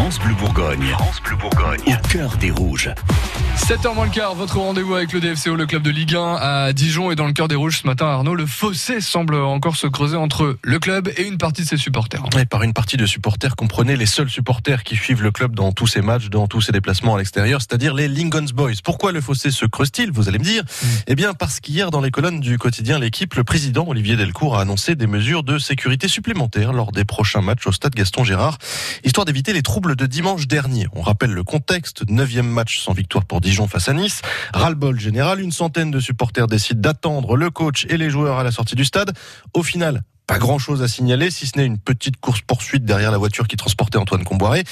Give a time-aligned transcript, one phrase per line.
[0.00, 0.86] France Bleu Bourgogne.
[0.92, 1.80] France Bleu Bourgogne.
[1.86, 2.88] Au cœur des Rouges.
[3.58, 6.72] 7h moins le quart, votre rendez-vous avec le DFCO, le club de Ligue 1 à
[6.72, 9.86] Dijon et dans le cœur des Rouges ce matin, Arnaud, le fossé semble encore se
[9.86, 12.22] creuser entre le club et une partie de ses supporters.
[12.38, 15.72] Et par une partie de supporters, comprenez les seuls supporters qui suivent le club dans
[15.72, 18.80] tous ses matchs, dans tous ses déplacements à l'extérieur, c'est-à-dire les Lincolns Boys.
[18.82, 20.86] Pourquoi le fossé se creuse-t-il, vous allez me dire Mm.
[21.08, 24.62] Eh bien parce qu'hier dans les colonnes du quotidien L'équipe, le président Olivier Delcourt a
[24.62, 28.58] annoncé des mesures de sécurité supplémentaires lors des prochains matchs au stade Gaston Gérard,
[29.04, 30.86] histoire d'éviter les troubles de dimanche dernier.
[30.94, 34.22] On rappelle le contexte, neuvième match sans victoire pour Dijon face à Nice.
[34.52, 38.52] Ras-le-bol général, une centaine de supporters décident d'attendre le coach et les joueurs à la
[38.52, 39.12] sortie du stade.
[39.54, 43.18] Au final, pas grand chose à signaler, si ce n'est une petite course-poursuite derrière la
[43.18, 44.62] voiture qui transportait Antoine Comboiré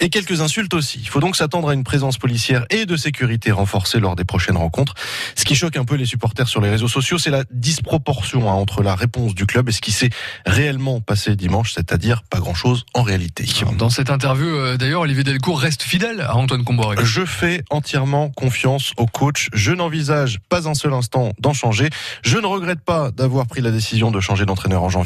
[0.00, 0.98] et quelques insultes aussi.
[1.00, 4.56] Il faut donc s'attendre à une présence policière et de sécurité renforcée lors des prochaines
[4.56, 4.94] rencontres.
[5.36, 8.54] Ce qui choque un peu les supporters sur les réseaux sociaux, c'est la disproportion hein,
[8.54, 10.10] entre la réponse du club et ce qui s'est
[10.46, 13.46] réellement passé dimanche, c'est-à-dire pas grand-chose en réalité.
[13.78, 16.96] Dans cette interview, euh, d'ailleurs, Olivier Delcourt reste fidèle à Antoine Comboiré.
[17.04, 19.48] Je fais entièrement confiance au coach.
[19.52, 21.88] Je n'envisage pas un seul instant d'en changer.
[22.24, 25.03] Je ne regrette pas d'avoir pris la décision de changer d'entraîneur en janvier.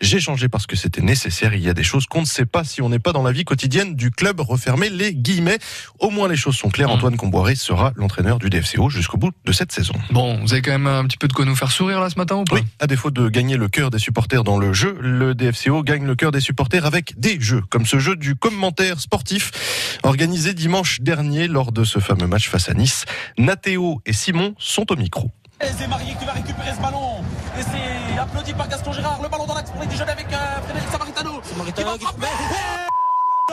[0.00, 1.54] J'ai changé parce que c'était nécessaire.
[1.54, 3.32] Il y a des choses qu'on ne sait pas si on n'est pas dans la
[3.32, 4.40] vie quotidienne du club.
[4.40, 5.58] Refermer les guillemets.
[5.98, 6.88] Au moins les choses sont claires.
[6.88, 6.92] Mmh.
[6.92, 9.94] Antoine Comboiré sera l'entraîneur du DFCO jusqu'au bout de cette saison.
[10.10, 12.16] Bon, vous avez quand même un petit peu de quoi nous faire sourire là ce
[12.16, 12.56] matin ou pas?
[12.56, 16.04] Oui, à défaut de gagner le cœur des supporters dans le jeu, le DFCO gagne
[16.04, 21.00] le cœur des supporters avec des jeux, comme ce jeu du commentaire sportif organisé dimanche
[21.00, 23.04] dernier lors de ce fameux match face à Nice.
[23.38, 25.30] Nathéo et Simon sont au micro.
[25.60, 27.22] Et c'est Marié qui va récupérer ce ballon.
[27.58, 29.20] Et c'est applaudi par Gaston Gérard.
[29.22, 31.40] Le ballon dans l'axe pour les Dijonais avec euh, Frédéric Samaritano.
[31.42, 32.26] Samaritano qui qui va frapper.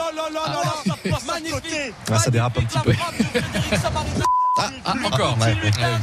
[0.14, 1.94] là là là là là, ça passe magnifique.
[2.10, 2.92] Ah, ça dérape un petit peu.
[4.58, 5.38] Ah, ah, encore.
[5.40, 5.54] Ouais.
[5.80, 5.96] euh,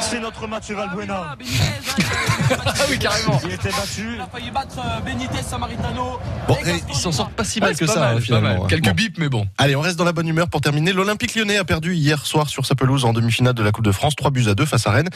[0.00, 1.36] C'est notre match sur ah oui, hein,
[2.66, 3.40] Ah oui, carrément.
[3.44, 4.14] Il était battu.
[4.16, 6.18] Il a failli battre euh, Benitez Samaritano.
[6.48, 8.58] Bon, Et ils s'en sortent pas si mal que pas ça, mal, hein, finalement.
[8.60, 8.66] mal.
[8.68, 8.92] Quelques Bon.
[8.92, 9.46] bips, mais bon.
[9.58, 10.92] Allez, on reste dans la bonne humeur pour terminer.
[10.92, 13.92] L'Olympique lyonnais a perdu hier soir sur sa pelouse en demi-finale de la Coupe de
[13.92, 15.08] France, 3 buts à 2 face à Rennes.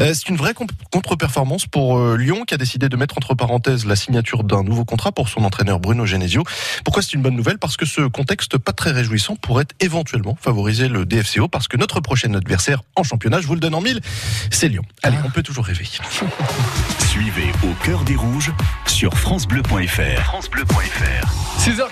[0.00, 0.54] Euh, c'est une vraie
[0.90, 4.84] contre-performance pour euh, Lyon qui a décidé de mettre entre parenthèses la signature d'un nouveau
[4.84, 6.42] contrat pour son entraîneur Bruno Genesio.
[6.84, 7.58] Pourquoi c'est une bonne nouvelle?
[7.58, 12.00] Parce que ce contexte pas très réjouissant pourrait éventuellement favoriser le DFCO parce que notre
[12.00, 14.00] prochain adversaire en championnat, je vous le donne en mille,
[14.50, 14.84] c'est Lyon.
[15.02, 15.86] Allez, on peut toujours rêver.
[17.08, 18.52] Suivez Au cœur des Rouges
[18.86, 20.22] sur FranceBleu.fr.
[20.22, 21.58] FranceBleu.fr.
[21.58, 21.90] 6h